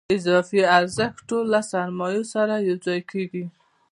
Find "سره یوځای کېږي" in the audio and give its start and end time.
2.33-3.43